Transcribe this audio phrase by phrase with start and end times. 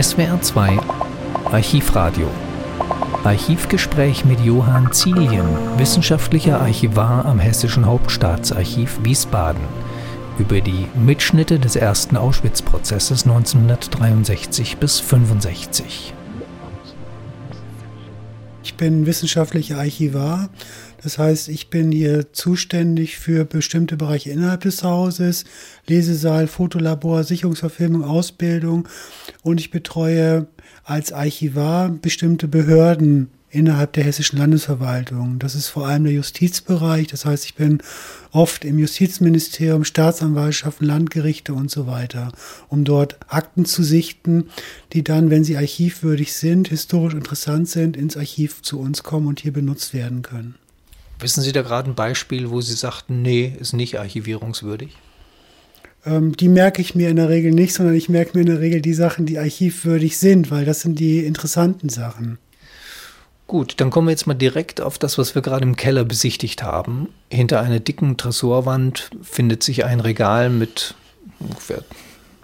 [0.00, 0.78] SWR 2
[1.46, 2.28] Archivradio.
[3.24, 5.44] Archivgespräch mit Johann Zielien,
[5.76, 9.62] wissenschaftlicher Archivar am Hessischen Hauptstaatsarchiv Wiesbaden,
[10.38, 16.14] über die Mitschnitte des ersten Auschwitz-Prozesses 1963 bis 65.
[18.62, 20.48] Ich bin wissenschaftlicher Archivar.
[21.02, 25.44] Das heißt, ich bin hier zuständig für bestimmte Bereiche innerhalb des Hauses,
[25.86, 28.88] Lesesaal, Fotolabor, Sicherungsverfilmung, Ausbildung
[29.42, 30.48] und ich betreue
[30.84, 35.38] als Archivar bestimmte Behörden innerhalb der hessischen Landesverwaltung.
[35.38, 37.06] Das ist vor allem der Justizbereich.
[37.06, 37.78] Das heißt, ich bin
[38.30, 42.32] oft im Justizministerium, Staatsanwaltschaften, Landgerichte und so weiter,
[42.68, 44.50] um dort Akten zu sichten,
[44.92, 49.40] die dann, wenn sie archivwürdig sind, historisch interessant sind, ins Archiv zu uns kommen und
[49.40, 50.56] hier benutzt werden können.
[51.20, 54.96] Wissen Sie da gerade ein Beispiel, wo Sie sagten, nee, ist nicht archivierungswürdig?
[56.06, 58.60] Ähm, die merke ich mir in der Regel nicht, sondern ich merke mir in der
[58.60, 62.38] Regel die Sachen, die archivwürdig sind, weil das sind die interessanten Sachen.
[63.48, 66.62] Gut, dann kommen wir jetzt mal direkt auf das, was wir gerade im Keller besichtigt
[66.62, 67.08] haben.
[67.30, 70.94] Hinter einer dicken Tresorwand findet sich ein Regal mit
[71.40, 71.82] ungefähr,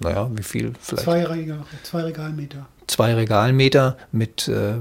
[0.01, 1.05] naja, wie viel vielleicht?
[1.05, 2.67] Zwei, Regal, zwei Regalmeter.
[2.87, 4.77] Zwei Regalmeter mit äh,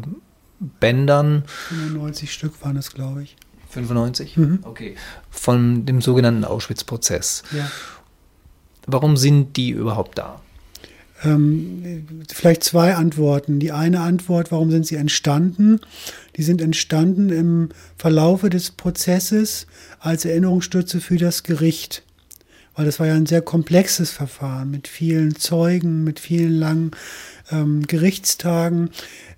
[0.80, 1.44] Bändern.
[1.70, 3.36] 95 Stück waren es, glaube ich.
[3.74, 4.38] 95?
[4.38, 4.60] Mhm.
[4.64, 4.96] Okay.
[5.30, 7.44] Von dem sogenannten Auschwitz-Prozess.
[7.52, 7.70] Ja.
[8.86, 10.42] Warum sind die überhaupt da?
[11.24, 13.60] Ähm, vielleicht zwei Antworten.
[13.60, 15.80] Die eine Antwort, warum sind sie entstanden?
[16.36, 19.68] Die sind entstanden im Verlaufe des Prozesses
[20.00, 22.04] als Erinnerungsstütze für das Gericht.
[22.76, 26.92] Weil das war ja ein sehr komplexes Verfahren mit vielen Zeugen, mit vielen langen
[27.54, 28.90] ähm, Gerichtstagen.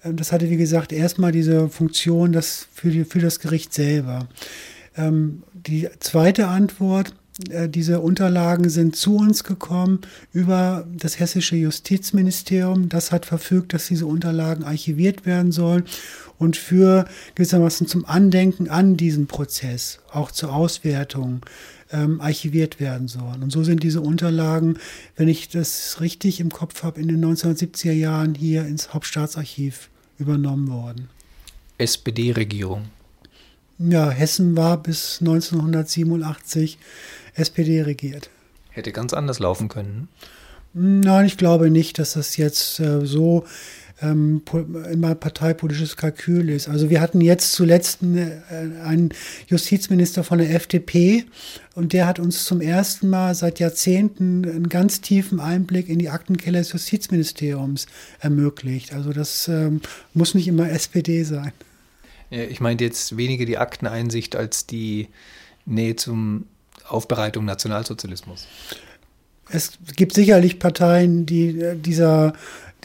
[0.04, 4.28] Ähm, das hatte, wie gesagt, erstmal diese Funktion das für, die, für das Gericht selber.
[4.98, 10.00] Ähm, die zweite Antwort, diese Unterlagen sind zu uns gekommen
[10.32, 12.88] über das hessische Justizministerium.
[12.88, 15.84] Das hat verfügt, dass diese Unterlagen archiviert werden sollen
[16.38, 17.06] und für
[17.36, 21.42] gewissermaßen zum Andenken an diesen Prozess, auch zur Auswertung,
[21.92, 23.44] ähm, archiviert werden sollen.
[23.44, 24.78] Und so sind diese Unterlagen,
[25.16, 30.70] wenn ich das richtig im Kopf habe, in den 1970er Jahren hier ins Hauptstaatsarchiv übernommen
[30.70, 31.10] worden.
[31.78, 32.86] SPD-Regierung.
[33.78, 36.78] Ja, Hessen war bis 1987
[37.36, 38.30] SPD regiert.
[38.72, 40.10] Hätte ganz anders laufen können.
[40.74, 43.46] Nein, ich glaube nicht, dass das jetzt äh, so
[44.02, 44.42] ähm,
[44.92, 46.68] immer parteipolitisches Kalkül ist.
[46.68, 48.42] Also wir hatten jetzt zuletzt äh,
[48.84, 49.14] einen
[49.48, 51.24] Justizminister von der FDP
[51.76, 56.10] und der hat uns zum ersten Mal seit Jahrzehnten einen ganz tiefen Einblick in die
[56.10, 57.86] Aktenkeller des Justizministeriums
[58.20, 58.94] ermöglicht.
[58.94, 59.80] Also das ähm,
[60.14, 61.54] muss nicht immer SPD sein.
[62.32, 65.08] Ich meinte jetzt weniger die Akteneinsicht als die
[65.66, 66.48] Nähe zum
[66.88, 68.48] Aufbereitung Nationalsozialismus.
[69.50, 72.34] Es gibt sicherlich Parteien, die äh, dieser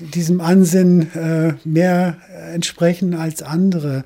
[0.01, 2.17] diesem Ansinnen äh, mehr
[2.53, 4.05] entsprechen als andere.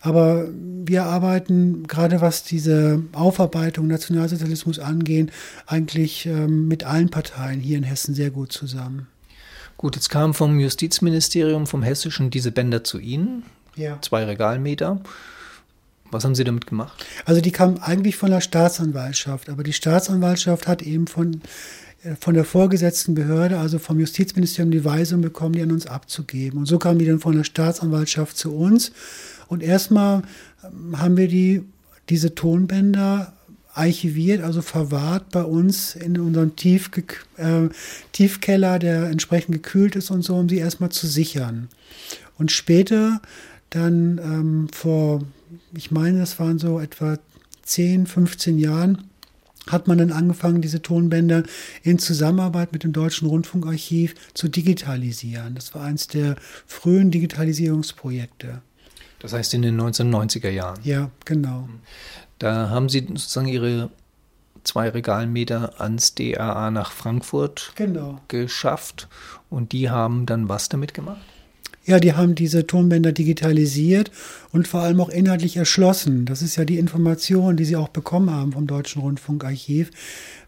[0.00, 0.48] Aber
[0.84, 5.30] wir arbeiten, gerade was diese Aufarbeitung Nationalsozialismus angeht,
[5.66, 9.06] eigentlich ähm, mit allen Parteien hier in Hessen sehr gut zusammen.
[9.76, 13.44] Gut, jetzt kamen vom Justizministerium, vom Hessischen, diese Bänder zu Ihnen.
[13.76, 13.98] Ja.
[14.02, 15.00] Zwei Regalmeter.
[16.10, 17.06] Was haben Sie damit gemacht?
[17.24, 21.40] Also die kamen eigentlich von der Staatsanwaltschaft, aber die Staatsanwaltschaft hat eben von
[22.02, 26.58] äh, von der vorgesetzten Behörde, also vom Justizministerium, die Weisung bekommen, die an uns abzugeben.
[26.58, 28.92] Und so kamen die dann von der Staatsanwaltschaft zu uns.
[29.48, 30.22] Und erstmal
[30.64, 31.62] ähm, haben wir die,
[32.08, 33.32] diese Tonbänder
[33.72, 36.90] archiviert, also verwahrt bei uns in unserem Tief,
[37.36, 37.68] äh,
[38.12, 41.68] Tiefkeller, der entsprechend gekühlt ist und so, um sie erstmal zu sichern.
[42.36, 43.20] Und später
[43.70, 45.22] dann ähm, vor,
[45.74, 47.18] ich meine, das waren so etwa
[47.62, 49.04] 10, 15 Jahren,
[49.68, 51.44] hat man dann angefangen, diese Tonbänder
[51.82, 55.54] in Zusammenarbeit mit dem Deutschen Rundfunkarchiv zu digitalisieren.
[55.54, 58.62] Das war eines der frühen Digitalisierungsprojekte.
[59.20, 60.80] Das heißt in den 1990er Jahren.
[60.82, 61.68] Ja, genau.
[62.38, 63.90] Da haben Sie sozusagen Ihre
[64.64, 68.20] zwei Regalmeter ans DAA nach Frankfurt genau.
[68.28, 69.08] geschafft
[69.50, 71.20] und die haben dann was damit gemacht?
[71.90, 74.12] Ja, die haben diese Tonbänder digitalisiert
[74.52, 76.24] und vor allem auch inhaltlich erschlossen.
[76.24, 79.90] Das ist ja die Information, die sie auch bekommen haben vom Deutschen Rundfunkarchiv,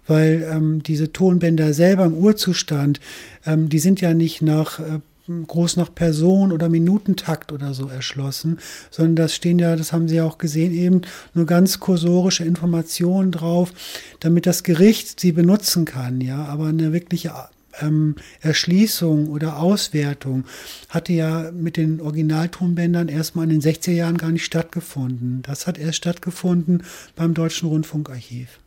[0.06, 3.00] weil ähm, diese Tonbänder selber im Urzustand,
[3.44, 5.00] ähm, die sind ja nicht nach äh,
[5.48, 8.60] groß nach Person oder Minutentakt oder so erschlossen,
[8.92, 11.02] sondern das stehen ja, das haben Sie ja auch gesehen, eben
[11.34, 13.72] nur ganz kursorische Informationen drauf,
[14.20, 17.34] damit das Gericht sie benutzen kann, ja, aber eine wirkliche
[17.80, 20.44] ähm, Erschließung oder Auswertung
[20.88, 25.42] hatte ja mit den Originaltonbändern erstmal in den 60er Jahren gar nicht stattgefunden.
[25.42, 26.82] Das hat erst stattgefunden
[27.16, 28.58] beim Deutschen Rundfunkarchiv.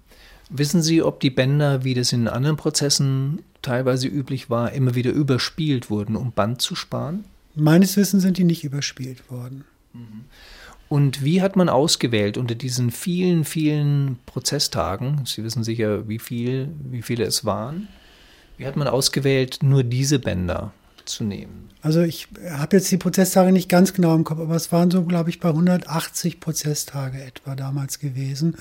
[0.50, 5.12] Wissen Sie, ob die Bänder, wie das in anderen Prozessen teilweise üblich war, immer wieder
[5.12, 7.26] überspielt wurden, um Band zu sparen?
[7.56, 9.64] Meines Wissens sind die nicht überspielt worden.
[10.88, 15.26] Und wie hat man ausgewählt unter diesen vielen, vielen Prozesstagen?
[15.26, 17.88] Sie wissen sicher, wie viel, wie viele es waren.
[18.58, 20.74] Wie hat man ausgewählt, nur diese Bänder
[21.06, 21.70] zu nehmen?
[21.82, 25.04] Also ich habe jetzt die Prozesstage nicht ganz genau im Kopf, aber es waren so,
[25.04, 28.56] glaube ich, bei 180 Prozesstage etwa damals gewesen.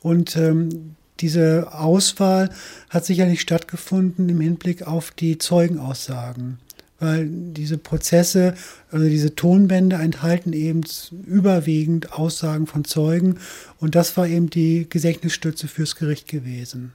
[0.00, 2.50] Und ähm, diese Auswahl
[2.90, 6.58] hat sicherlich stattgefunden im Hinblick auf die Zeugenaussagen
[6.98, 8.54] weil diese Prozesse,
[8.90, 10.82] also diese Tonbände enthalten eben
[11.26, 13.38] überwiegend Aussagen von Zeugen
[13.78, 16.92] und das war eben die Gedächtnisstütze fürs Gericht gewesen.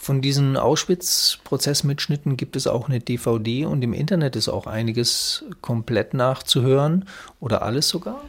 [0.00, 6.14] Von diesen Auschwitz-Prozessmitschnitten gibt es auch eine DVD und im Internet ist auch einiges komplett
[6.14, 7.04] nachzuhören
[7.38, 8.24] oder alles sogar?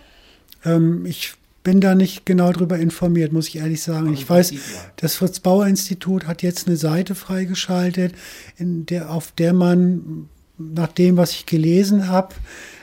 [0.65, 4.11] Ähm, ich bin da nicht genau darüber informiert, muss ich ehrlich sagen.
[4.11, 4.53] Ich weiß,
[4.97, 8.15] das Fritz Bauer Institut hat jetzt eine Seite freigeschaltet,
[8.59, 10.27] der, auf der man
[10.57, 12.35] nach dem, was ich gelesen habe,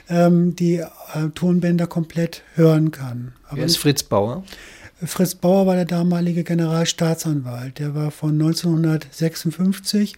[0.09, 0.87] ähm, die äh,
[1.35, 3.33] Tonbänder komplett hören kann.
[3.47, 4.43] Aber Wer ist Fritz Bauer?
[5.03, 7.79] Fritz Bauer war der damalige Generalstaatsanwalt.
[7.79, 10.15] Der war von 1956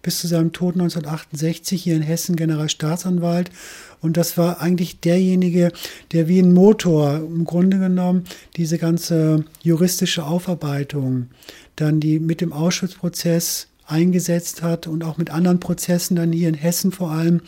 [0.00, 3.50] bis zu seinem Tod 1968 hier in Hessen Generalstaatsanwalt.
[4.00, 5.72] Und das war eigentlich derjenige,
[6.12, 8.24] der wie ein Motor im Grunde genommen
[8.56, 11.28] diese ganze juristische Aufarbeitung,
[11.76, 16.54] dann die mit dem Auschwitz-Prozess eingesetzt hat und auch mit anderen Prozessen dann hier in
[16.54, 17.42] Hessen vor allem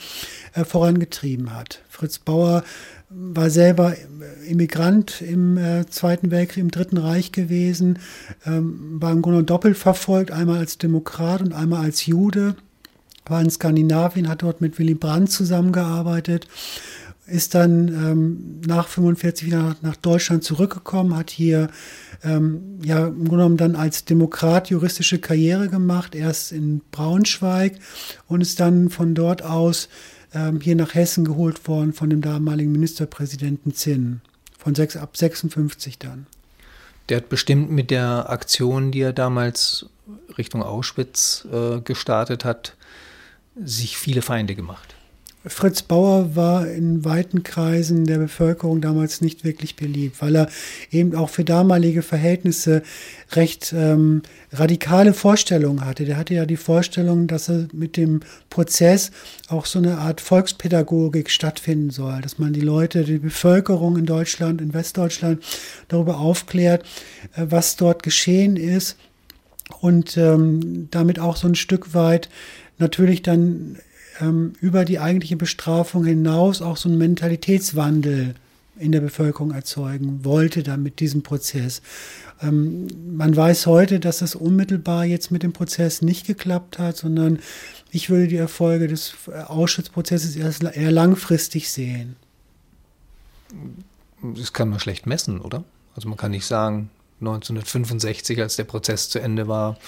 [0.55, 1.83] äh, vorangetrieben hat.
[1.89, 2.65] Fritz Bauer
[3.11, 3.95] war selber
[4.49, 7.99] Immigrant im äh, Zweiten Weltkrieg, im Dritten Reich gewesen,
[8.47, 12.57] ähm, war im Grunde doppelt verfolgt, einmal als Demokrat und einmal als Jude,
[13.27, 16.47] war in Skandinavien, hat dort mit Willy Brandt zusammengearbeitet
[17.27, 21.71] ist dann ähm, nach 45 wieder nach Deutschland zurückgekommen, hat hier
[22.23, 27.79] ähm, ja im Grunde genommen dann als Demokrat juristische Karriere gemacht, erst in Braunschweig
[28.27, 29.89] und ist dann von dort aus
[30.35, 34.21] ähm, hier nach Hessen geholt worden von dem damaligen Ministerpräsidenten Zinn,
[34.59, 36.27] von sechs, ab 56 dann.
[37.09, 39.87] Der hat bestimmt mit der Aktion, die er damals
[40.37, 42.77] Richtung Auschwitz äh, gestartet hat,
[43.63, 44.95] sich viele Feinde gemacht.
[45.47, 50.49] Fritz Bauer war in weiten Kreisen der Bevölkerung damals nicht wirklich beliebt, weil er
[50.91, 52.83] eben auch für damalige Verhältnisse
[53.33, 56.07] recht ähm, radikale Vorstellungen hatte.
[56.07, 59.11] Der hatte ja die Vorstellung, dass er mit dem Prozess
[59.49, 64.63] auch so eine Art Volkspädagogik stattfinden soll, dass man die Leute, die Bevölkerung in Deutschland,
[64.63, 65.43] in Westdeutschland
[65.89, 66.85] darüber aufklärt,
[67.37, 68.97] äh, was dort geschehen ist
[69.81, 72.31] und ähm, damit auch so ein Stück weit
[72.79, 73.79] natürlich dann
[74.21, 78.35] ähm, über die eigentliche Bestrafung hinaus auch so einen Mentalitätswandel
[78.79, 81.81] in der Bevölkerung erzeugen wollte, dann mit diesem Prozess.
[82.43, 87.39] Ähm, man weiß heute, dass das unmittelbar jetzt mit dem Prozess nicht geklappt hat, sondern
[87.91, 89.15] ich würde die Erfolge des
[89.47, 92.17] Ausschussprozesses erst eher langfristig sehen.
[94.23, 95.65] Das kann man schlecht messen, oder?
[95.95, 96.91] Also man kann nicht sagen,
[97.21, 99.79] 1965, als der Prozess zu Ende war,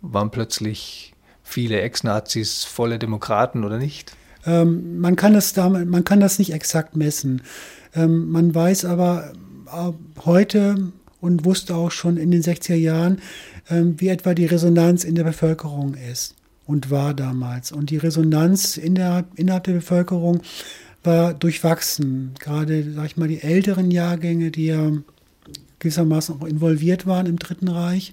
[0.00, 1.12] waren plötzlich
[1.48, 4.12] viele Ex-Nazis volle Demokraten oder nicht?
[4.46, 7.42] Ähm, man, kann das da, man kann das nicht exakt messen.
[7.94, 9.32] Ähm, man weiß aber
[9.66, 9.92] äh,
[10.24, 13.20] heute und wusste auch schon in den 60er Jahren,
[13.70, 16.34] ähm, wie etwa die Resonanz in der Bevölkerung ist
[16.66, 17.72] und war damals.
[17.72, 20.42] Und die Resonanz in der, innerhalb der Bevölkerung
[21.02, 22.34] war durchwachsen.
[22.38, 24.92] Gerade, sag ich mal, die älteren Jahrgänge, die ja
[25.78, 28.12] gewissermaßen auch involviert waren im Dritten Reich,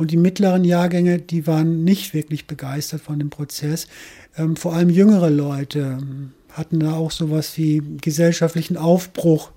[0.00, 3.86] und die mittleren Jahrgänge, die waren nicht wirklich begeistert von dem Prozess.
[4.34, 9.50] Ähm, vor allem jüngere Leute ähm, hatten da auch sowas wie gesellschaftlichen Aufbruch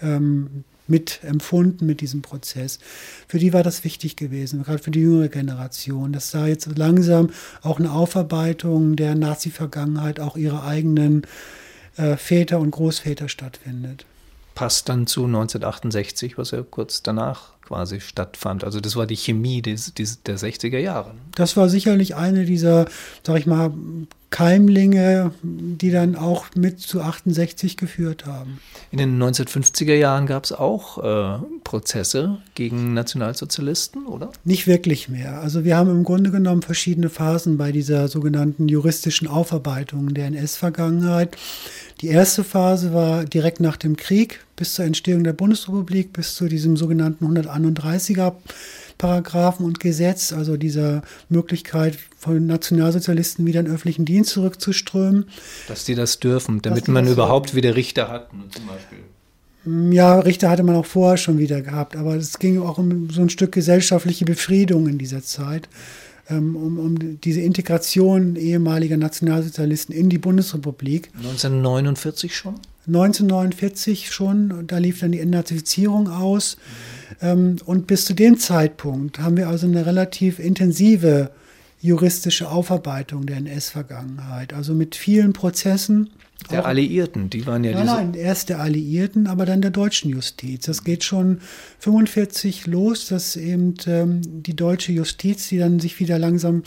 [0.00, 2.78] ähm, mit empfunden mit diesem Prozess.
[3.26, 7.28] Für die war das wichtig gewesen, gerade für die jüngere Generation, dass da jetzt langsam
[7.60, 11.26] auch eine Aufarbeitung der Nazi-Vergangenheit, auch ihrer eigenen
[11.98, 14.06] äh, Väter und Großväter stattfindet.
[14.58, 18.64] Passt dann zu 1968, was ja kurz danach quasi stattfand.
[18.64, 21.14] Also das war die Chemie des, des, der 60er Jahre.
[21.36, 22.86] Das war sicherlich eine dieser,
[23.24, 23.72] sag ich mal,
[24.30, 28.60] Keimlinge, die dann auch mit zu 68 geführt haben.
[28.90, 34.30] In den 1950er Jahren gab es auch äh, Prozesse gegen Nationalsozialisten, oder?
[34.44, 35.40] Nicht wirklich mehr.
[35.40, 41.36] Also wir haben im Grunde genommen verschiedene Phasen bei dieser sogenannten juristischen Aufarbeitung der NS-Vergangenheit.
[42.02, 46.48] Die erste Phase war direkt nach dem Krieg bis zur Entstehung der Bundesrepublik, bis zu
[46.48, 48.34] diesem sogenannten 131er
[48.98, 55.26] Paragraphen und Gesetz, also dieser Möglichkeit von Nationalsozialisten wieder in öffentlichen Dienst zurückzuströmen.
[55.68, 58.98] Dass die das dürfen, damit man überhaupt wieder Richter hat, zum Beispiel.
[59.92, 63.20] Ja, Richter hatte man auch vorher schon wieder gehabt, aber es ging auch um so
[63.20, 65.68] ein Stück gesellschaftliche Befriedung in dieser Zeit,
[66.30, 71.10] ähm, um, um diese Integration ehemaliger Nationalsozialisten in die Bundesrepublik.
[71.16, 72.54] 1949 schon?
[72.88, 76.56] 1949 schon, da lief dann die Entnazifizierung aus.
[77.22, 77.58] Mhm.
[77.64, 81.30] Und bis zu dem Zeitpunkt haben wir also eine relativ intensive
[81.80, 86.10] juristische Aufarbeitung der NS-Vergangenheit, also mit vielen Prozessen.
[86.50, 87.94] Der Alliierten, die waren ja nein, diese.
[87.94, 90.66] Nein, erst der Alliierten, aber dann der deutschen Justiz.
[90.66, 91.40] Das geht schon
[91.80, 96.62] 45 los, dass eben ähm, die deutsche Justiz, die dann sich wieder langsam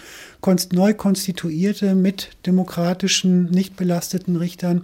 [0.72, 4.84] neu konstituierte mit demokratischen, nicht belasteten Richtern,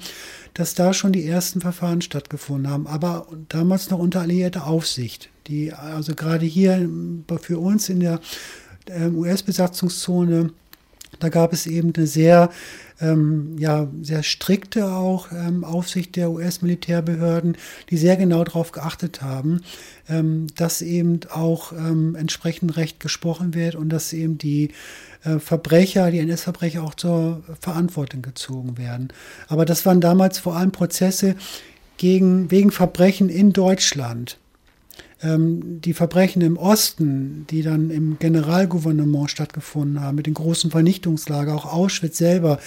[0.53, 5.29] dass da schon die ersten Verfahren stattgefunden haben, aber damals noch unter alliierter Aufsicht.
[5.47, 6.89] Die also gerade hier
[7.41, 8.19] für uns in der
[8.87, 10.51] ähm, US-Besatzungszone,
[11.19, 12.49] da gab es eben eine sehr,
[12.99, 17.57] ähm, ja, sehr strikte auch ähm, Aufsicht der US-Militärbehörden,
[17.89, 19.61] die sehr genau darauf geachtet haben,
[20.09, 24.71] ähm, dass eben auch ähm, entsprechend Recht gesprochen wird und dass eben die
[25.23, 29.09] äh, Verbrecher, die NS-Verbrecher auch zur Verantwortung gezogen werden.
[29.47, 31.35] Aber das waren damals vor allem Prozesse
[31.97, 34.37] gegen, wegen Verbrechen in Deutschland
[35.19, 41.65] die Verbrechen im Osten, die dann im Generalgouvernement stattgefunden haben, mit den großen Vernichtungslager, auch
[41.65, 42.59] Auschwitz selber,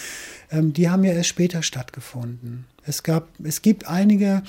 [0.51, 2.65] ähm, die haben ja erst später stattgefunden.
[2.85, 4.43] Es, gab, es, gibt einige,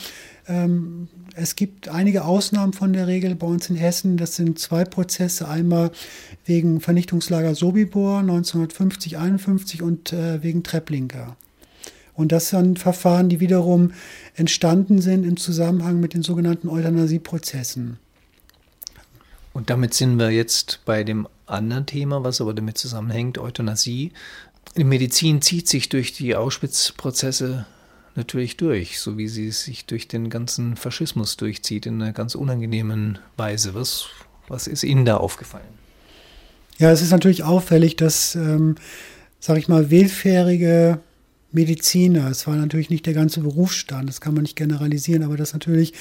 [0.48, 4.18] ähm, es gibt einige Ausnahmen von der Regel bei uns in Hessen.
[4.18, 5.48] Das sind zwei Prozesse.
[5.48, 5.92] Einmal
[6.46, 11.36] wegen Vernichtungslager Sobibor 1950, 51 und äh, wegen Treblinka.
[12.14, 13.92] Und das sind Verfahren, die wiederum
[14.36, 17.98] entstanden sind im Zusammenhang mit den sogenannten Euthanasieprozessen.
[19.54, 24.12] Und damit sind wir jetzt bei dem anderen Thema, was aber damit zusammenhängt, Euthanasie.
[24.78, 27.66] Die Medizin zieht sich durch die Auschwitz-Prozesse
[28.16, 33.20] natürlich durch, so wie sie sich durch den ganzen Faschismus durchzieht, in einer ganz unangenehmen
[33.38, 33.74] Weise.
[33.74, 34.08] Was,
[34.48, 35.66] was ist Ihnen da aufgefallen?
[36.78, 38.76] Ja, es ist natürlich auffällig, dass, ähm,
[39.40, 41.00] sag ich mal, willfährige
[41.52, 42.30] Mediziner.
[42.30, 45.94] Es war natürlich nicht der ganze Berufsstand, das kann man nicht generalisieren, aber dass natürlich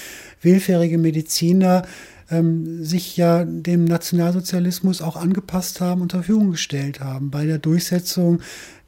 [0.43, 1.83] willfährige Mediziner
[2.31, 7.59] ähm, sich ja dem Nationalsozialismus auch angepasst haben und zur Verfügung gestellt haben bei der
[7.59, 8.41] Durchsetzung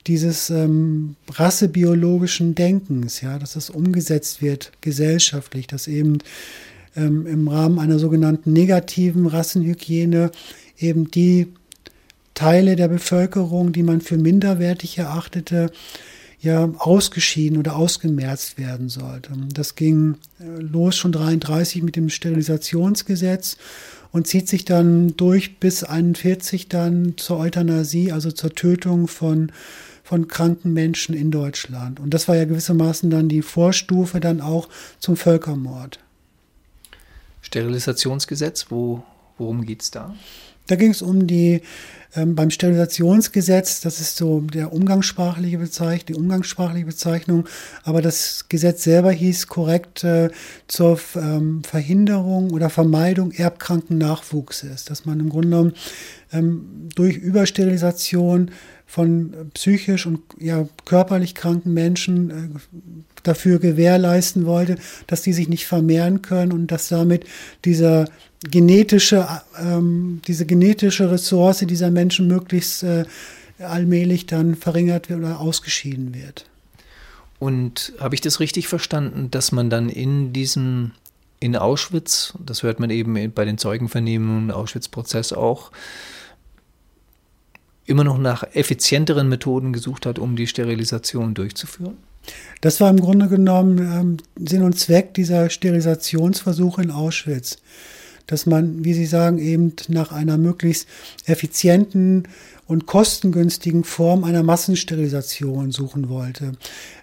[0.06, 6.18] dieses ähm, rassebiologischen Denkens, ja, dass das umgesetzt wird gesellschaftlich, dass eben
[6.96, 10.30] ähm, im Rahmen einer sogenannten negativen Rassenhygiene
[10.78, 11.48] eben die
[12.34, 15.70] Teile der Bevölkerung, die man für minderwertig erachtete,
[16.42, 19.30] ja ausgeschieden oder ausgemerzt werden sollte.
[19.54, 23.56] Das ging äh, los schon 33 mit dem Sterilisationsgesetz
[24.10, 29.52] und zieht sich dann durch bis 41 dann zur Euthanasie, also zur Tötung von
[30.04, 32.00] von kranken Menschen in Deutschland.
[32.00, 34.68] Und das war ja gewissermaßen dann die Vorstufe dann auch
[34.98, 36.00] zum Völkermord.
[37.40, 39.04] Sterilisationsgesetz, wo,
[39.38, 40.14] worum geht es da?
[40.66, 41.62] Da ging es um die
[42.14, 47.48] ähm, beim Sterilisationsgesetz, das ist so der umgangssprachliche Bezeichnung, die umgangssprachliche Bezeichnung,
[47.84, 50.30] aber das Gesetz selber hieß korrekt äh,
[50.68, 55.72] zur ähm, Verhinderung oder Vermeidung erbkranken Nachwuchses, dass man im Grunde genommen
[56.32, 58.50] ähm, durch Übersterilisation
[58.86, 62.34] von psychisch und ja, körperlich kranken Menschen äh,
[63.22, 64.76] dafür gewährleisten wollte,
[65.06, 67.24] dass die sich nicht vermehren können und dass damit
[67.64, 68.04] dieser
[68.50, 69.26] genetische,
[69.58, 73.04] ähm, diese genetische Ressource dieser Menschen möglichst äh,
[73.58, 76.46] allmählich dann verringert wird oder ausgeschieden wird.
[77.38, 80.92] Und habe ich das richtig verstanden, dass man dann in diesem,
[81.40, 85.72] in Auschwitz, das hört man eben bei den Zeugenvernehmungen, Auschwitz-Prozess auch,
[87.84, 91.96] immer noch nach effizienteren Methoden gesucht hat, um die Sterilisation durchzuführen?
[92.60, 94.16] Das war im Grunde genommen ähm,
[94.48, 97.58] Sinn und Zweck dieser Sterilisationsversuche in Auschwitz
[98.32, 100.88] dass man, wie Sie sagen, eben nach einer möglichst
[101.26, 102.26] effizienten
[102.66, 106.52] und kostengünstigen Form einer Massensterilisation suchen wollte.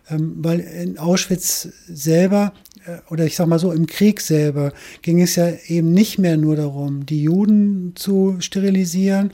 [0.10, 2.54] Ähm, weil in Auschwitz selber,
[2.86, 6.36] äh, oder ich sag mal so, im Krieg selber, ging es ja eben nicht mehr
[6.36, 9.32] nur darum, die Juden zu sterilisieren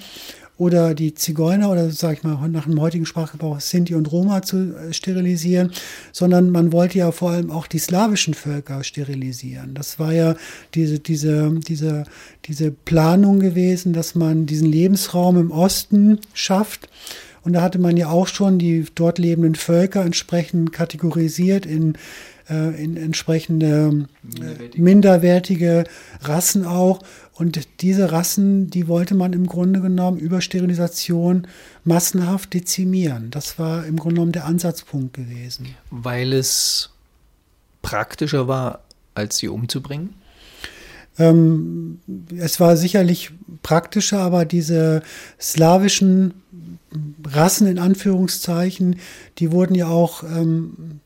[0.58, 4.76] oder die Zigeuner oder sage ich mal nach dem heutigen Sprachgebrauch Sinti und Roma zu
[4.76, 5.72] äh, sterilisieren,
[6.12, 9.74] sondern man wollte ja vor allem auch die slawischen Völker sterilisieren.
[9.74, 10.36] Das war ja
[10.74, 12.06] diese, diese, diese,
[12.46, 16.88] diese Planung gewesen, dass man diesen Lebensraum im Osten schafft.
[17.44, 21.96] Und da hatte man ja auch schon die dort lebenden Völker entsprechend kategorisiert in
[22.50, 24.82] äh, in entsprechende minderwertige.
[24.82, 25.84] minderwertige
[26.22, 27.00] Rassen auch.
[27.34, 31.48] Und diese Rassen, die wollte man im Grunde genommen über Sterilisation
[31.84, 33.30] massenhaft dezimieren.
[33.32, 35.76] Das war im Grunde genommen der Ansatzpunkt gewesen.
[35.92, 36.92] Weil es
[37.82, 38.80] praktischer war,
[39.14, 40.14] als sie umzubringen?
[41.18, 42.00] Ähm,
[42.38, 43.32] es war sicherlich
[43.64, 45.02] praktischer, aber diese
[45.40, 46.34] slawischen
[47.26, 49.00] Rassen in Anführungszeichen,
[49.40, 51.00] die wurden ja auch, ähm,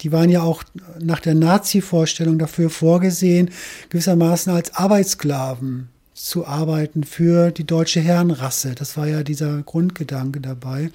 [0.00, 0.62] die waren ja auch
[0.98, 3.50] nach der Nazi-Vorstellung dafür vorgesehen,
[3.90, 8.74] gewissermaßen als Arbeitssklaven zu arbeiten für die deutsche Herrenrasse.
[8.74, 10.90] Das war ja dieser Grundgedanke dabei.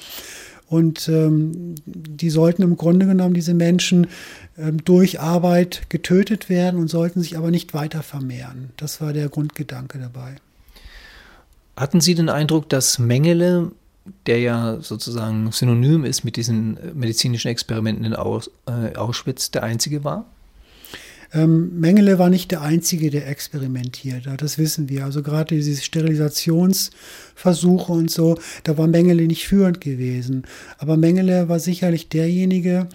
[0.67, 4.07] Und ähm, die sollten im Grunde genommen, diese Menschen,
[4.57, 8.71] ähm, durch Arbeit getötet werden und sollten sich aber nicht weiter vermehren.
[8.77, 10.35] Das war der Grundgedanke dabei.
[11.75, 13.71] Hatten Sie den Eindruck, dass Mengele,
[14.27, 20.03] der ja sozusagen synonym ist mit diesen medizinischen Experimenten in Aus, äh, Auschwitz, der einzige
[20.03, 20.25] war?
[21.33, 25.05] Ähm, Mengele war nicht der Einzige, der experimentiert hat, das wissen wir.
[25.05, 30.43] Also gerade diese Sterilisationsversuche und so, da war Mengele nicht führend gewesen.
[30.77, 32.87] Aber Mengele war sicherlich derjenige,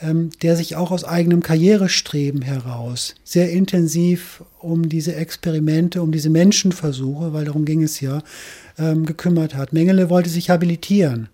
[0.00, 6.30] ähm, der sich auch aus eigenem Karrierestreben heraus sehr intensiv um diese Experimente, um diese
[6.30, 8.22] Menschenversuche, weil darum ging es ja,
[8.78, 9.72] ähm, gekümmert hat.
[9.72, 11.28] Mengele wollte sich habilitieren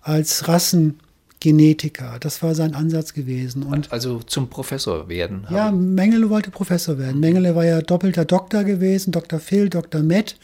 [0.00, 1.00] als Rassen
[1.40, 2.16] Genetiker.
[2.20, 3.62] Das war sein Ansatz gewesen.
[3.62, 5.46] Und also zum Professor werden.
[5.50, 7.20] Ja, Mengele wollte Professor werden.
[7.20, 9.38] Mengele war ja doppelter Doktor gewesen, Dr.
[9.38, 10.02] Phil, Dr.
[10.02, 10.36] Matt.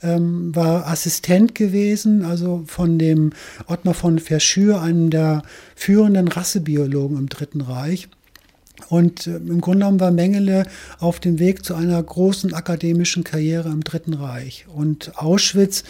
[0.00, 3.32] Ähm, war Assistent gewesen, also von dem
[3.66, 5.42] Ottmar von Verschür, einem der
[5.74, 8.08] führenden Rassebiologen im Dritten Reich.
[8.88, 10.64] Und äh, im Grunde genommen war Mengele
[10.98, 14.66] auf dem Weg zu einer großen akademischen Karriere im Dritten Reich.
[14.74, 15.84] Und Auschwitz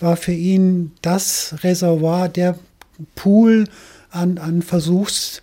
[0.00, 2.58] war für ihn das Reservoir, der
[3.14, 3.64] Pool
[4.10, 5.40] an, an Versuchstieren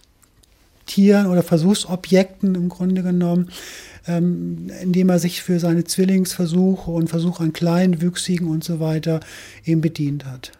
[1.28, 3.50] oder Versuchsobjekten im Grunde genommen,
[4.08, 9.20] ähm, indem er sich für seine Zwillingsversuche und Versuche an Kleinwüchsigen und so weiter
[9.66, 10.52] eben bedient hat.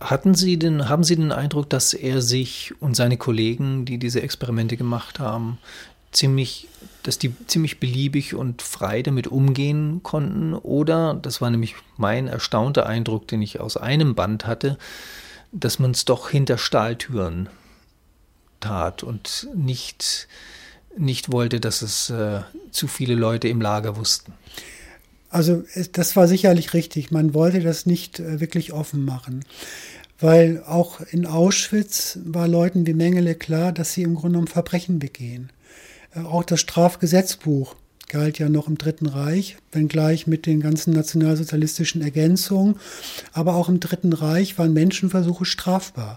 [0.00, 4.20] Hatten Sie den, haben Sie den Eindruck, dass er sich und seine Kollegen, die diese
[4.20, 5.58] Experimente gemacht haben,
[6.12, 6.68] ziemlich,
[7.02, 10.52] dass die ziemlich beliebig und frei damit umgehen konnten?
[10.52, 14.76] Oder, das war nämlich mein erstaunter Eindruck, den ich aus einem Band hatte,
[15.52, 17.48] dass man es doch hinter Stahltüren
[18.60, 20.28] tat und nicht,
[20.98, 22.40] nicht wollte, dass es äh,
[22.70, 24.34] zu viele Leute im Lager wussten.
[25.28, 27.10] Also das war sicherlich richtig.
[27.10, 29.44] Man wollte das nicht äh, wirklich offen machen.
[30.18, 34.98] Weil auch in Auschwitz war Leuten wie Mengele klar, dass sie im Grunde genommen Verbrechen
[34.98, 35.50] begehen.
[36.14, 37.74] Äh, auch das Strafgesetzbuch
[38.08, 42.76] galt ja noch im Dritten Reich, wenngleich mit den ganzen nationalsozialistischen Ergänzungen.
[43.32, 46.16] Aber auch im Dritten Reich waren Menschenversuche strafbar.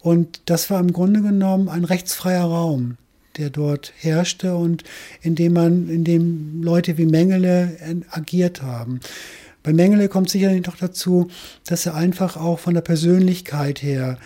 [0.00, 2.96] Und das war im Grunde genommen ein rechtsfreier Raum,
[3.38, 4.84] der dort herrschte und
[5.22, 9.00] in dem man, in dem Leute wie Mengele agiert haben.
[9.62, 11.28] Bei Mengele kommt sicherlich noch dazu,
[11.66, 14.18] dass er einfach auch von der Persönlichkeit her,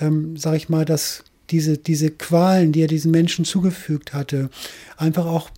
[0.00, 4.50] ähm, sag ich mal, das diese, diese Qualen, die er diesen Menschen zugefügt hatte,
[4.96, 5.50] einfach auch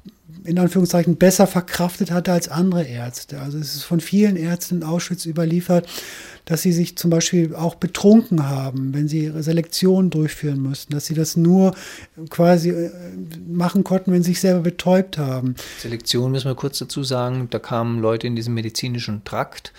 [0.44, 3.40] in Anführungszeichen besser verkraftet hatte als andere Ärzte.
[3.40, 5.88] Also es ist von vielen Ärzten in Auschwitz überliefert,
[6.44, 11.06] dass sie sich zum Beispiel auch betrunken haben, wenn sie ihre Selektion durchführen mussten, dass
[11.06, 11.74] sie das nur
[12.28, 12.90] quasi äh,
[13.48, 15.54] machen konnten, wenn sie sich selber betäubt haben.
[15.78, 19.72] Selektion müssen wir kurz dazu sagen, da kamen Leute in diesem medizinischen Trakt,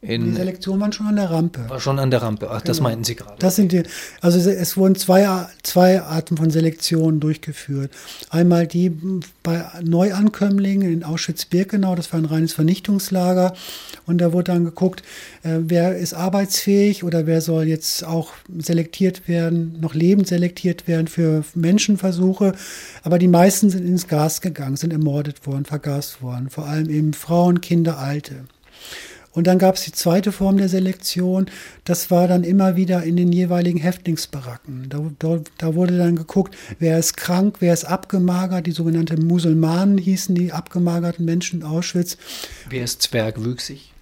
[0.00, 1.68] in, die Selektion waren schon an der Rampe.
[1.68, 2.46] War schon an der Rampe.
[2.46, 2.64] Ach, genau.
[2.66, 3.34] das meinten Sie gerade.
[3.40, 3.82] Das sind die,
[4.20, 5.26] also es wurden zwei,
[5.64, 7.90] zwei Arten von Selektionen durchgeführt.
[8.30, 8.90] Einmal die
[9.42, 13.54] bei Neuankömmlingen in Auschwitz-Birkenau, das war ein reines Vernichtungslager.
[14.06, 15.02] Und da wurde dann geguckt,
[15.42, 21.08] äh, wer ist arbeitsfähig oder wer soll jetzt auch selektiert werden, noch lebend selektiert werden
[21.08, 22.54] für Menschenversuche.
[23.02, 26.50] Aber die meisten sind ins Gas gegangen, sind ermordet worden, vergast worden.
[26.50, 28.44] Vor allem eben Frauen, Kinder, Alte.
[29.32, 31.46] Und dann gab es die zweite Form der Selektion,
[31.84, 34.88] das war dann immer wieder in den jeweiligen Häftlingsbaracken.
[34.88, 39.98] Da, da, da, wurde dann geguckt, wer ist krank, wer ist abgemagert, die sogenannten Musulmanen
[39.98, 42.16] hießen die abgemagerten Menschen in Auschwitz.
[42.68, 43.92] Wer ist zwergwüchsig?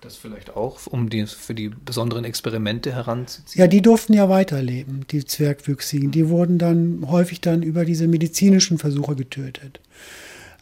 [0.00, 3.60] Das vielleicht auch, um die, für die besonderen Experimente heranzuziehen?
[3.60, 6.10] Ja, die durften ja weiterleben, die Zwergwüchsigen.
[6.10, 9.80] Die wurden dann häufig dann über diese medizinischen Versuche getötet.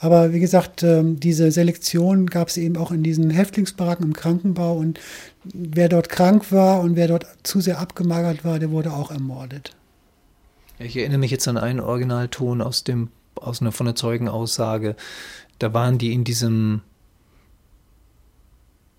[0.00, 4.76] Aber wie gesagt, ähm, diese Selektion gab es eben auch in diesen Häftlingsbaracken im Krankenbau
[4.76, 5.00] und
[5.44, 9.74] wer dort krank war und wer dort zu sehr abgemagert war, der wurde auch ermordet.
[10.78, 14.96] Ich erinnere mich jetzt an einen Originalton aus dem aus einer von der Zeugenaussage.
[15.58, 16.82] Da waren die in diesem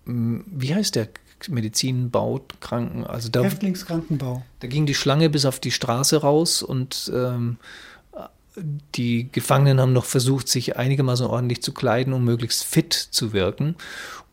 [0.06, 1.08] wie heißt der
[1.48, 4.42] Medizinbau, Kranken, also da Häftlingskrankenbau.
[4.60, 7.56] Da ging die Schlange bis auf die Straße raus und ähm,
[8.94, 13.76] die Gefangenen haben noch versucht, sich einigermaßen ordentlich zu kleiden, um möglichst fit zu wirken.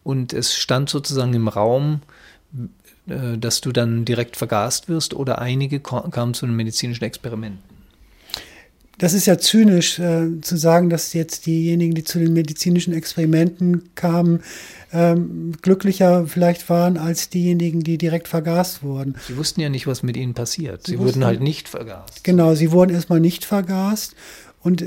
[0.04, 2.02] Und es stand sozusagen im Raum,
[3.08, 7.58] äh, dass du dann direkt vergast wirst oder einige kamen zu einem medizinischen Experiment.
[8.98, 13.94] Das ist ja zynisch äh, zu sagen, dass jetzt diejenigen, die zu den medizinischen Experimenten
[13.96, 14.42] kamen,
[14.92, 19.16] ähm, glücklicher vielleicht waren als diejenigen, die direkt vergast wurden.
[19.28, 20.86] Sie wussten ja nicht, was mit ihnen passiert.
[20.86, 22.24] Sie, sie wurden halt nicht vergast.
[22.24, 24.16] Genau, sie wurden erstmal nicht vergast.
[24.62, 24.84] Und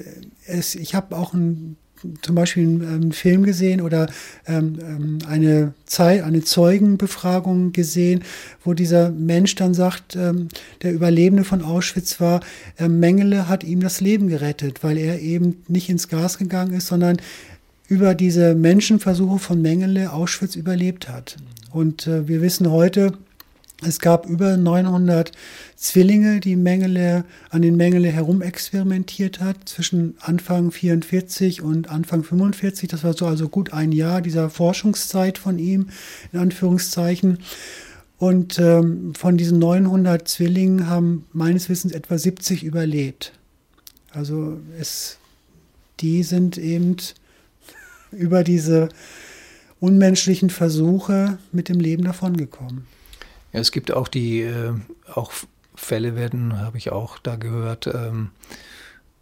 [0.47, 1.77] es, ich habe auch ein
[2.23, 4.09] zum Beispiel einen Film gesehen oder
[4.47, 8.23] ähm, ähm, eine, Zeit, eine Zeugenbefragung gesehen,
[8.65, 10.49] wo dieser Mensch dann sagt, ähm,
[10.83, 12.41] der Überlebende von Auschwitz war,
[12.79, 17.19] Mengele hat ihm das Leben gerettet, weil er eben nicht ins Gas gegangen ist, sondern
[17.89, 21.37] über diese Menschenversuche von Mengele Auschwitz überlebt hat.
[21.73, 23.13] Und äh, wir wissen heute,
[23.83, 25.33] es gab über 900
[25.75, 32.91] Zwillinge, die Mengele, an den Mengele herumexperimentiert hat, zwischen Anfang 44 und Anfang 45.
[32.91, 35.89] Das war so also gut ein Jahr dieser Forschungszeit von ihm,
[36.33, 37.39] in Anführungszeichen.
[38.19, 43.33] Und ähm, von diesen 900 Zwillingen haben meines Wissens etwa 70 überlebt.
[44.13, 45.17] Also es,
[46.01, 46.97] die sind eben
[48.13, 48.91] über diese
[49.81, 52.87] unmenschlichen Versuche mit dem Leben davongekommen.
[53.53, 54.73] Ja, es gibt auch die, äh,
[55.13, 55.33] auch
[55.75, 58.31] Fälle werden, habe ich auch da gehört, ähm,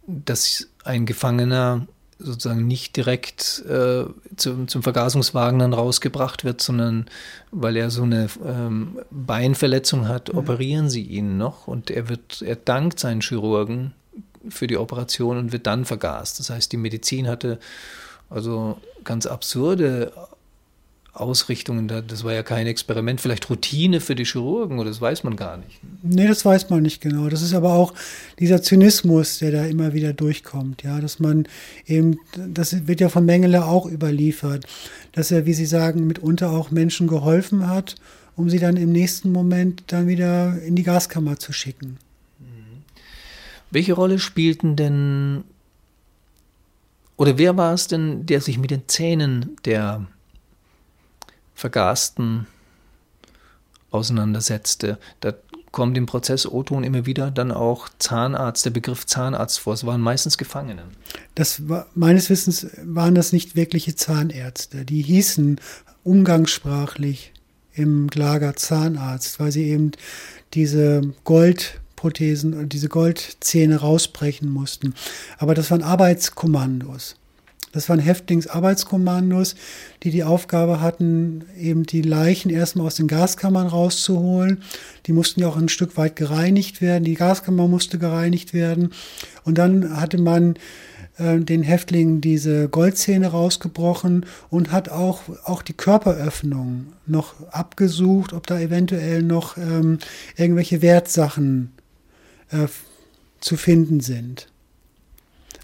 [0.07, 1.87] dass ein Gefangener
[2.19, 4.03] sozusagen nicht direkt äh,
[4.35, 7.05] zum, zum Vergasungswagen dann rausgebracht wird, sondern
[7.51, 10.39] weil er so eine ähm, Beinverletzung hat, mhm.
[10.39, 13.93] operieren sie ihn noch und er wird, er dankt seinen Chirurgen
[14.49, 16.39] für die Operation und wird dann vergast.
[16.39, 17.57] Das heißt, die Medizin hatte
[18.29, 20.11] also ganz absurde
[21.13, 25.35] Ausrichtungen, das war ja kein Experiment, vielleicht Routine für die Chirurgen oder das weiß man
[25.35, 25.79] gar nicht.
[26.03, 27.29] Nee, das weiß man nicht genau.
[27.29, 27.93] Das ist aber auch
[28.39, 31.47] dieser Zynismus, der da immer wieder durchkommt, ja, dass man
[31.85, 34.65] eben, das wird ja von Mengele auch überliefert,
[35.11, 37.95] dass er, wie Sie sagen, mitunter auch Menschen geholfen hat,
[38.35, 41.97] um sie dann im nächsten Moment dann wieder in die Gaskammer zu schicken.
[42.39, 42.83] Mhm.
[43.71, 45.43] Welche Rolle spielten denn,
[47.17, 50.07] oder wer war es denn, der sich mit den Zähnen der
[51.59, 52.47] Vergasten
[53.91, 54.97] auseinandersetzte.
[55.19, 55.33] Da
[55.71, 59.73] kommt im Prozess O-Ton immer wieder dann auch Zahnarzt, der Begriff Zahnarzt vor.
[59.73, 60.83] Es waren meistens Gefangene.
[61.35, 64.85] Das war, meines Wissens waren das nicht wirkliche Zahnärzte.
[64.85, 65.59] Die hießen
[66.03, 67.33] umgangssprachlich
[67.73, 69.91] im Lager Zahnarzt, weil sie eben
[70.53, 74.95] diese Goldprothesen und diese Goldzähne rausbrechen mussten.
[75.37, 77.15] Aber das waren Arbeitskommandos.
[77.71, 79.55] Das waren Häftlingsarbeitskommandos,
[80.03, 84.63] die die Aufgabe hatten, eben die Leichen erstmal aus den Gaskammern rauszuholen.
[85.05, 87.03] Die mussten ja auch ein Stück weit gereinigt werden.
[87.03, 88.91] Die Gaskammer musste gereinigt werden.
[89.43, 90.55] Und dann hatte man
[91.19, 98.47] äh, den Häftlingen diese Goldzähne rausgebrochen und hat auch, auch die Körperöffnung noch abgesucht, ob
[98.47, 99.99] da eventuell noch ähm,
[100.37, 101.73] irgendwelche Wertsachen
[102.51, 102.67] äh,
[103.41, 104.47] zu finden sind.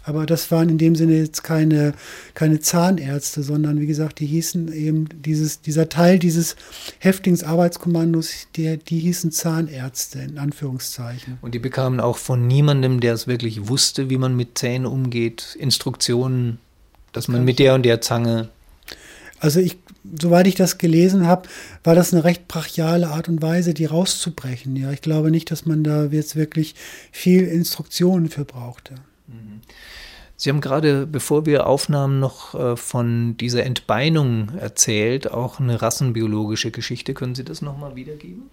[0.05, 1.93] Aber das waren in dem Sinne jetzt keine,
[2.35, 6.55] keine Zahnärzte, sondern wie gesagt, die hießen eben dieses, dieser Teil dieses
[6.99, 11.39] Häftlingsarbeitskommandos, die, die hießen Zahnärzte in Anführungszeichen.
[11.41, 15.57] Und die bekamen auch von niemandem, der es wirklich wusste, wie man mit Zähnen umgeht,
[15.59, 16.59] Instruktionen,
[17.11, 18.49] dass man mit der und der Zange.
[19.39, 19.77] Also ich,
[20.19, 21.49] soweit ich das gelesen habe,
[21.83, 24.75] war das eine recht brachiale Art und Weise, die rauszubrechen.
[24.75, 26.75] Ja, ich glaube nicht, dass man da jetzt wirklich
[27.11, 28.95] viel Instruktionen für brauchte.
[29.27, 29.61] Mhm.
[30.37, 36.71] Sie haben gerade, bevor wir aufnahmen, noch äh, von dieser Entbeinung erzählt, auch eine rassenbiologische
[36.71, 37.13] Geschichte.
[37.13, 38.49] Können Sie das nochmal wiedergeben?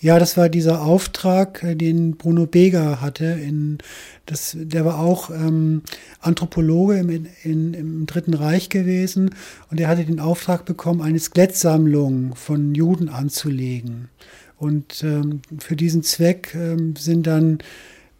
[0.00, 3.26] Ja, das war dieser Auftrag, äh, den Bruno Beger hatte.
[3.26, 3.78] In,
[4.26, 5.82] das, der war auch ähm,
[6.20, 9.30] Anthropologe im, in, im Dritten Reich gewesen
[9.70, 14.08] und er hatte den Auftrag bekommen, eine Skelettsammlung von Juden anzulegen.
[14.56, 17.58] Und ähm, für diesen Zweck ähm, sind dann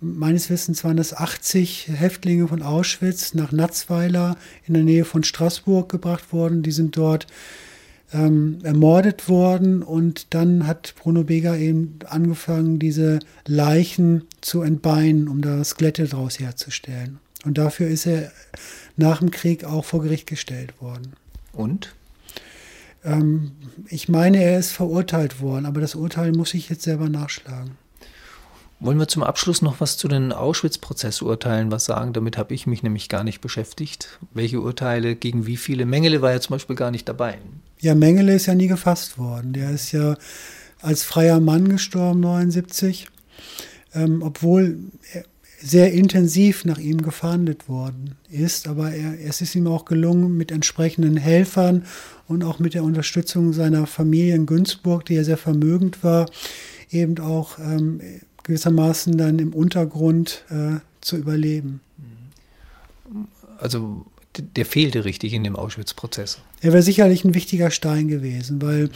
[0.01, 4.37] Meines Wissens waren es 80 Häftlinge von Auschwitz nach Natzweiler
[4.67, 6.63] in der Nähe von Straßburg gebracht worden.
[6.63, 7.27] Die sind dort
[8.13, 15.43] ähm, ermordet worden und dann hat Bruno Beger eben angefangen, diese Leichen zu entbeinen, um
[15.43, 17.19] da Skelette daraus herzustellen.
[17.45, 18.33] Und dafür ist er
[18.97, 21.13] nach dem Krieg auch vor Gericht gestellt worden.
[21.53, 21.95] Und?
[23.05, 23.53] Ähm,
[23.89, 27.73] ich meine, er ist verurteilt worden, aber das Urteil muss ich jetzt selber nachschlagen.
[28.81, 32.15] Wollen wir zum Abschluss noch was zu den Auschwitz-Prozessurteilen was sagen?
[32.15, 34.19] Damit habe ich mich nämlich gar nicht beschäftigt.
[34.33, 35.85] Welche Urteile gegen wie viele?
[35.85, 37.37] Mengele war ja zum Beispiel gar nicht dabei.
[37.81, 39.53] Ja, Mengele ist ja nie gefasst worden.
[39.53, 40.17] Der ist ja
[40.81, 43.09] als freier Mann gestorben, 79,
[43.95, 44.79] ähm, obwohl
[45.63, 48.67] sehr intensiv nach ihm gefahndet worden ist.
[48.67, 51.85] Aber er, es ist ihm auch gelungen, mit entsprechenden Helfern
[52.29, 56.27] und auch mit der Unterstützung seiner Familie in Günzburg, die ja sehr vermögend war,
[56.91, 58.01] eben auch ähm,
[58.51, 61.81] gewissermaßen dann im Untergrund äh, zu überleben.
[63.59, 64.05] Also
[64.57, 66.39] der fehlte richtig in dem Auschwitz-Prozess.
[66.61, 68.91] Er wäre sicherlich ein wichtiger Stein gewesen, weil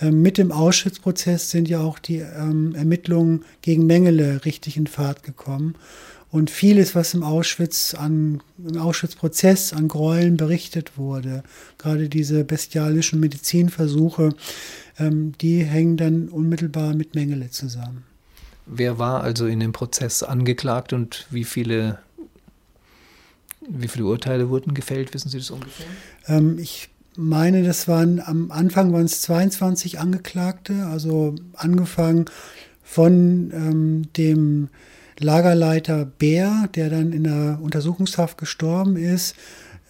[0.00, 5.22] äh, mit dem Auschwitz-Prozess sind ja auch die ähm, Ermittlungen gegen Mengele richtig in Fahrt
[5.22, 5.74] gekommen.
[6.30, 11.42] Und vieles, was im Auschwitz an, im Auschwitz-Prozess an Gräueln berichtet wurde,
[11.78, 14.34] gerade diese bestialischen Medizinversuche,
[14.98, 18.04] ähm, die hängen dann unmittelbar mit Mengele zusammen.
[18.70, 21.98] Wer war also in dem Prozess angeklagt und wie viele
[23.68, 25.12] wie viele Urteile wurden gefällt?
[25.14, 25.86] Wissen Sie das ungefähr?
[26.26, 32.26] Ähm, ich meine, das waren am Anfang waren es 22 Angeklagte, also angefangen
[32.82, 34.68] von ähm, dem
[35.18, 39.34] Lagerleiter Bär, der dann in der Untersuchungshaft gestorben ist.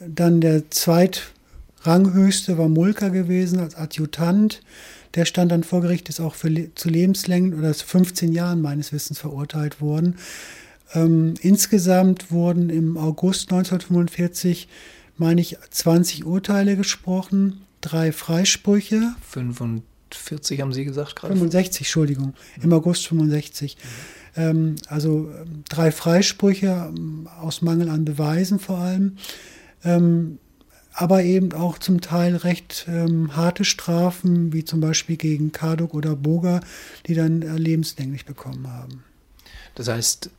[0.01, 4.63] Dann der zweitranghöchste war Mulker gewesen als Adjutant.
[5.19, 8.93] Der stand dann vor Gericht, ist auch für, zu Lebenslängen oder zu 15 Jahren meines
[8.93, 10.15] Wissens verurteilt worden.
[10.95, 14.69] Ähm, insgesamt wurden im August 1945,
[15.17, 19.17] meine ich, 20 Urteile gesprochen, drei Freisprüche.
[19.31, 21.35] 45 haben Sie gesagt gerade?
[21.35, 22.63] 65, Entschuldigung, mhm.
[22.63, 23.77] im August 65.
[23.77, 24.41] Mhm.
[24.41, 29.17] Ähm, also ähm, drei Freisprüche ähm, aus Mangel an Beweisen vor allem.
[29.83, 30.39] Ähm,
[30.93, 36.17] aber eben auch zum Teil recht ähm, harte Strafen, wie zum Beispiel gegen Karduk oder
[36.17, 36.61] Boga,
[37.07, 39.05] die dann äh, lebenslänglich bekommen haben.
[39.75, 40.31] Das heißt,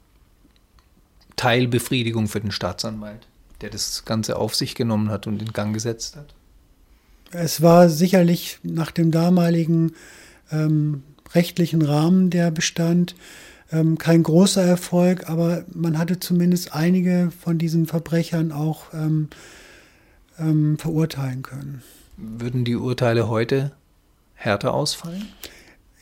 [1.36, 3.28] Teilbefriedigung für den Staatsanwalt,
[3.62, 6.34] der das Ganze auf sich genommen hat und in Gang gesetzt hat?
[7.32, 9.94] Es war sicherlich nach dem damaligen
[10.52, 13.16] ähm, rechtlichen Rahmen, der bestand,
[13.72, 19.30] ähm, kein großer Erfolg, aber man hatte zumindest einige von diesen Verbrechern auch ähm,
[20.39, 21.82] ähm verurteilen können.
[22.17, 23.71] Würden die Urteile heute
[24.36, 25.28] härter ausfallen?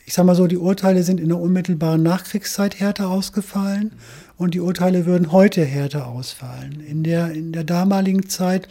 [0.06, 3.91] Ich sage mal so, die Urteile sind in der unmittelbaren Nachkriegszeit härter ausgefallen.
[4.38, 6.80] Und die Urteile würden heute härter ausfallen.
[6.80, 8.69] In der, in der damaligen Zeit,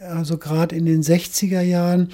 [0.00, 2.10] also gerade in den 60er Jahren,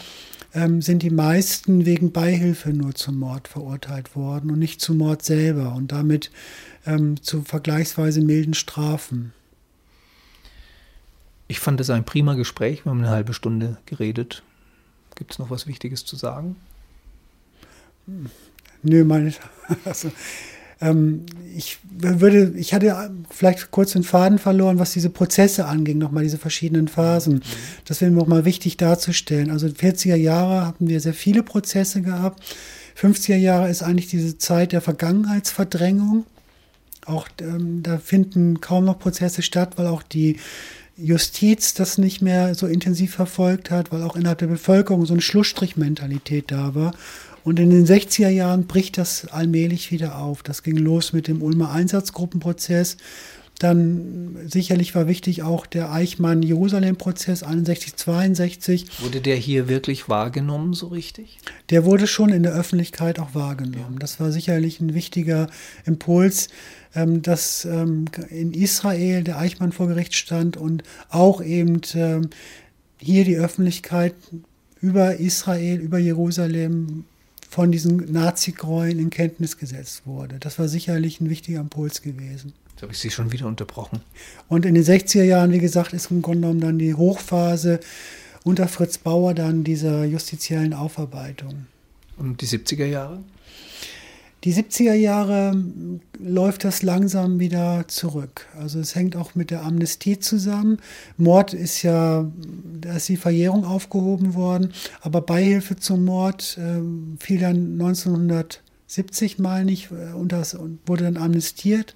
[0.55, 5.22] ähm, sind die meisten wegen Beihilfe nur zum Mord verurteilt worden und nicht zum Mord
[5.22, 6.31] selber und damit
[6.87, 9.33] ähm, zu vergleichsweise milden Strafen.
[11.51, 12.85] Ich fand es ein prima Gespräch.
[12.85, 14.45] Wir haben eine halbe Stunde geredet.
[15.17, 16.55] Gibt es noch was Wichtiges zu sagen?
[18.85, 19.35] Nö, meine,
[19.85, 20.13] also,
[20.81, 26.23] ähm, ich würde, ich hatte vielleicht kurz den Faden verloren, was diese Prozesse anging, nochmal
[26.23, 27.43] diese verschiedenen Phasen.
[27.85, 29.51] Das wäre nochmal wichtig darzustellen.
[29.51, 32.45] Also 40er Jahre hatten wir sehr viele Prozesse gehabt.
[32.97, 36.27] 50er Jahre ist eigentlich diese Zeit der Vergangenheitsverdrängung.
[37.07, 40.37] Auch ähm, da finden kaum noch Prozesse statt, weil auch die
[41.03, 45.23] Justiz das nicht mehr so intensiv verfolgt hat, weil auch innerhalb der Bevölkerung so eine
[45.23, 46.93] Schlussstrichmentalität da war.
[47.43, 50.43] Und in den 60er Jahren bricht das allmählich wieder auf.
[50.43, 52.99] Das ging los mit dem Ulmer Einsatzgruppenprozess.
[53.61, 59.03] Dann sicherlich war wichtig auch der Eichmann-Jerusalem-Prozess 61, 62.
[59.03, 61.37] Wurde der hier wirklich wahrgenommen, so richtig?
[61.68, 63.99] Der wurde schon in der Öffentlichkeit auch wahrgenommen.
[63.99, 65.46] Das war sicherlich ein wichtiger
[65.85, 66.49] Impuls,
[66.94, 72.31] ähm, dass ähm, in Israel der Eichmann vor Gericht stand und auch eben ähm,
[72.96, 74.14] hier die Öffentlichkeit
[74.81, 77.05] über Israel, über Jerusalem
[77.51, 80.38] von diesen Nazi-Gräueln in Kenntnis gesetzt wurde.
[80.40, 82.55] Das war sicherlich ein wichtiger Impuls gewesen.
[82.81, 84.01] Jetzt habe ich Sie schon wieder unterbrochen.
[84.49, 87.79] Und in den 60er Jahren, wie gesagt, ist im Grunde genommen dann die Hochphase
[88.43, 91.66] unter Fritz Bauer dann dieser justiziellen Aufarbeitung.
[92.16, 93.19] Und die 70er Jahre?
[94.45, 98.47] Die 70er Jahre ähm, läuft das langsam wieder zurück.
[98.59, 100.79] Also es hängt auch mit der Amnestie zusammen.
[101.19, 102.33] Mord ist ja,
[102.81, 106.81] da ist die Verjährung aufgehoben worden, aber Beihilfe zum Mord äh,
[107.23, 108.62] fiel dann 1900.
[108.90, 111.94] 70 Mal nicht äh, und das wurde dann amnestiert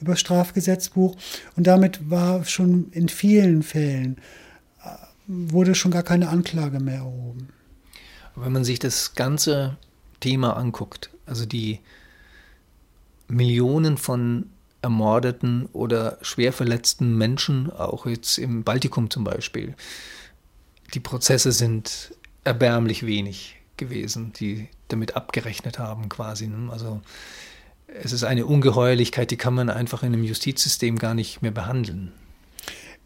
[0.00, 1.16] über Strafgesetzbuch.
[1.56, 4.18] Und damit war schon in vielen Fällen,
[4.84, 4.88] äh,
[5.26, 7.48] wurde schon gar keine Anklage mehr erhoben.
[8.36, 9.78] Wenn man sich das ganze
[10.20, 11.80] Thema anguckt, also die
[13.26, 14.50] Millionen von
[14.82, 19.74] ermordeten oder schwer verletzten Menschen, auch jetzt im Baltikum zum Beispiel,
[20.92, 26.46] die Prozesse sind erbärmlich wenig gewesen, die damit abgerechnet haben quasi.
[26.46, 26.70] Ne?
[26.70, 27.00] Also
[28.02, 32.12] es ist eine Ungeheuerlichkeit, die kann man einfach in einem Justizsystem gar nicht mehr behandeln.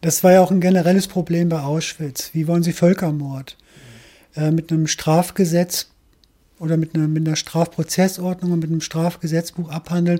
[0.01, 2.31] Das war ja auch ein generelles Problem bei Auschwitz.
[2.33, 3.57] Wie wollen Sie Völkermord?
[4.35, 5.87] Äh, mit einem Strafgesetz
[6.59, 10.19] oder mit einer, mit einer Strafprozessordnung und mit einem Strafgesetzbuch abhandeln,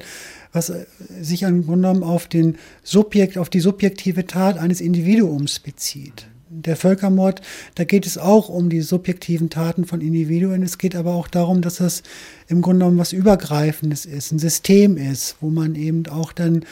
[0.52, 0.86] was äh,
[1.22, 6.28] sich im Grunde genommen auf, den Subjekt, auf die subjektive Tat eines Individuums bezieht.
[6.52, 7.42] Der Völkermord,
[7.76, 10.64] da geht es auch um die subjektiven Taten von Individuen.
[10.64, 12.02] Es geht aber auch darum, dass das
[12.48, 16.66] im Grunde genommen was Übergreifendes ist, ein System ist, wo man eben auch dann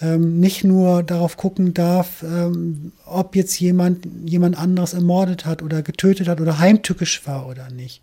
[0.00, 5.82] ähm, nicht nur darauf gucken darf, ähm, ob jetzt jemand jemand anderes ermordet hat oder
[5.82, 8.02] getötet hat oder heimtückisch war oder nicht.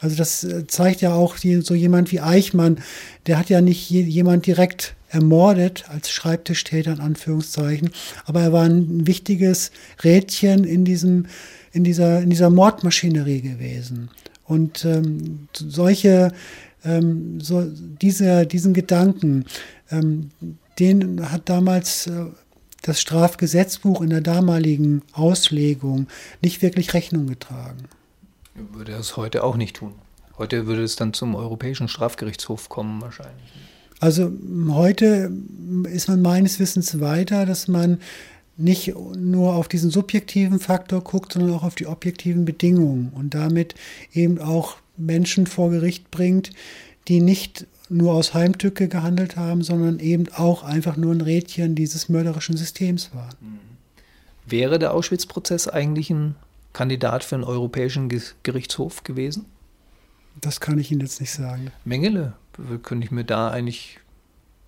[0.00, 2.78] Also das äh, zeigt ja auch so jemand wie Eichmann,
[3.26, 7.90] der hat ja nicht je, jemand direkt ermordet als Schreibtischtäter in Anführungszeichen,
[8.26, 9.70] aber er war ein wichtiges
[10.04, 11.26] Rädchen in diesem
[11.72, 14.10] in dieser in dieser Mordmaschinerie gewesen.
[14.44, 16.32] Und ähm, solche
[16.84, 17.66] ähm, so
[18.00, 19.44] diese diesen Gedanken,
[19.90, 20.30] ähm,
[20.78, 22.26] den hat damals äh,
[22.82, 26.06] das Strafgesetzbuch in der damaligen Auslegung
[26.42, 27.88] nicht wirklich Rechnung getragen.
[28.72, 29.94] Würde er es heute auch nicht tun.
[30.36, 33.52] Heute würde es dann zum Europäischen Strafgerichtshof kommen wahrscheinlich.
[34.00, 34.30] Also
[34.70, 35.32] heute
[35.84, 37.98] ist man meines Wissens weiter, dass man
[38.56, 43.74] nicht nur auf diesen subjektiven Faktor guckt, sondern auch auf die objektiven Bedingungen und damit
[44.12, 46.50] eben auch Menschen vor Gericht bringt,
[47.06, 52.08] die nicht nur aus Heimtücke gehandelt haben, sondern eben auch einfach nur ein Rädchen dieses
[52.08, 53.36] mörderischen Systems waren.
[53.40, 53.58] Mhm.
[54.46, 56.34] Wäre der Auschwitz-Prozess eigentlich ein
[56.78, 58.08] Kandidat für einen europäischen
[58.44, 59.46] Gerichtshof gewesen?
[60.40, 61.72] Das kann ich Ihnen jetzt nicht sagen.
[61.84, 62.34] Mengele
[62.84, 63.98] könnte ich mir da eigentlich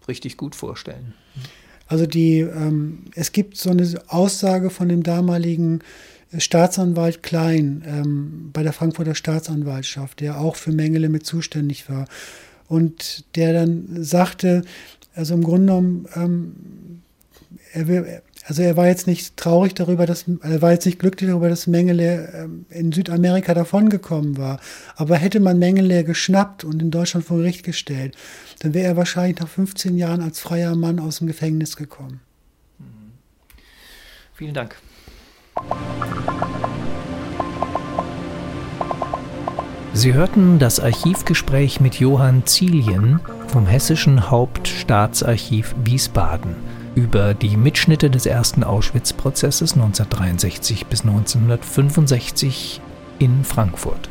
[0.09, 1.15] richtig gut vorstellen.
[1.87, 5.83] Also die, ähm, es gibt so eine Aussage von dem damaligen
[6.37, 12.07] Staatsanwalt Klein ähm, bei der Frankfurter Staatsanwaltschaft, der auch für Mengele mit zuständig war
[12.67, 14.63] und der dann sagte,
[15.15, 17.03] also im Grunde genommen, ähm,
[17.73, 21.31] er will, also er war jetzt nicht traurig darüber, dass er war jetzt nicht glücklich
[21.31, 24.61] darüber, dass Mengele ähm, in Südamerika davongekommen war.
[24.97, 28.17] Aber hätte man Mengele geschnappt und in Deutschland vor Gericht gestellt,
[28.61, 32.21] dann wäre er wahrscheinlich nach 15 Jahren als freier Mann aus dem Gefängnis gekommen.
[32.79, 33.13] Mhm.
[34.35, 34.77] Vielen Dank.
[39.93, 48.27] Sie hörten das Archivgespräch mit Johann Zielien vom Hessischen Hauptstaatsarchiv Wiesbaden über die Mitschnitte des
[48.27, 52.81] ersten Auschwitz-Prozesses 1963 bis 1965
[53.19, 54.09] in Frankfurt.